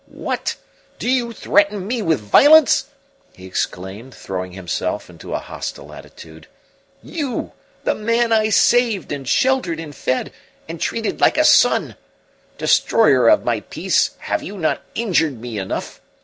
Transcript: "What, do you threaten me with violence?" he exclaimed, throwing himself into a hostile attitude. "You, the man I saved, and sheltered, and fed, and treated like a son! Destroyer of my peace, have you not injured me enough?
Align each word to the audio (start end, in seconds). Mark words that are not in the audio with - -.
"What, 0.09 0.55
do 0.97 1.07
you 1.07 1.31
threaten 1.31 1.85
me 1.85 2.01
with 2.01 2.21
violence?" 2.21 2.87
he 3.35 3.45
exclaimed, 3.45 4.15
throwing 4.15 4.53
himself 4.53 5.11
into 5.11 5.31
a 5.31 5.37
hostile 5.37 5.93
attitude. 5.93 6.47
"You, 7.03 7.51
the 7.83 7.93
man 7.93 8.31
I 8.31 8.49
saved, 8.49 9.11
and 9.11 9.27
sheltered, 9.29 9.79
and 9.79 9.95
fed, 9.95 10.33
and 10.67 10.81
treated 10.81 11.21
like 11.21 11.37
a 11.37 11.45
son! 11.45 11.97
Destroyer 12.57 13.27
of 13.29 13.43
my 13.45 13.59
peace, 13.59 14.15
have 14.17 14.41
you 14.41 14.57
not 14.57 14.81
injured 14.95 15.39
me 15.39 15.59
enough? 15.59 16.01